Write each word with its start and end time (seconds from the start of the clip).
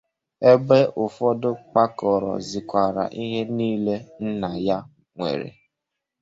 ebe 0.51 0.79
ụfọdụ 1.03 1.49
kpakọrọzịkwara 1.69 3.03
ihe 3.23 3.41
niile 3.55 3.95
nna 4.25 4.49
ha 4.65 4.77
nwere 5.15 5.49